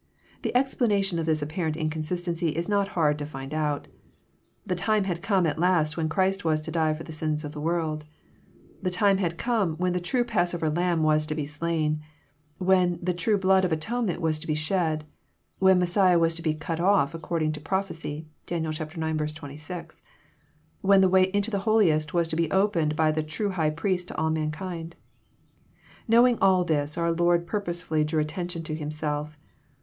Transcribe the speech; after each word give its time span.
The 0.41 0.57
explanation 0.57 1.19
of 1.19 1.27
this 1.27 1.43
apparent 1.43 1.77
inconsistency 1.77 2.55
is 2.55 2.67
not 2.67 2.87
hard 2.97 3.19
to 3.19 3.25
find 3.27 3.53
out. 3.53 3.87
The 4.65 4.73
time 4.73 5.03
had 5.03 5.21
come 5.21 5.45
at 5.45 5.59
last 5.59 5.95
when 5.95 6.09
Christ 6.09 6.43
was 6.43 6.59
to 6.61 6.71
die 6.71 6.95
for 6.95 7.03
the 7.03 7.11
sins 7.11 7.43
of 7.43 7.51
the 7.51 7.61
world. 7.61 8.05
The 8.81 8.89
time 8.89 9.19
had 9.19 9.37
come 9.37 9.75
when 9.75 9.93
the 9.93 9.99
true 9.99 10.23
passover 10.23 10.71
Lamb 10.71 11.03
was 11.03 11.27
to 11.27 11.35
be 11.35 11.45
slain, 11.45 12.01
when 12.57 12.97
the 12.99 13.13
true 13.13 13.37
blood 13.37 13.63
of 13.63 13.71
atonement 13.71 14.21
was 14.21 14.39
to 14.39 14.47
be 14.47 14.55
shed, 14.55 15.05
when 15.59 15.77
Messiah 15.77 16.17
was 16.17 16.33
to 16.33 16.41
be 16.41 16.55
^^cut 16.55 16.79
off" 16.79 17.13
according 17.13 17.51
to 17.51 17.61
prophecy, 17.61 18.25
(Dan. 18.47 18.65
ix. 18.65 18.79
26,) 19.33 20.01
when 20.81 21.01
the 21.01 21.09
way 21.09 21.25
into 21.31 21.51
the 21.51 21.59
holiest 21.69 22.11
was 22.11 22.27
to 22.29 22.35
be 22.35 22.49
opened 22.49 22.95
by 22.95 23.11
the 23.11 23.21
true 23.21 23.51
High 23.51 23.69
Priest 23.69 24.07
to 24.07 24.17
all 24.17 24.31
mankind. 24.31 24.95
Knowing 26.07 26.39
all 26.41 26.63
this, 26.65 26.97
our 26.97 27.11
Lord 27.11 27.45
purposely 27.45 28.03
drew 28.03 28.19
attention 28.19 28.63
to 28.63 28.73
Himself. 28.73 29.37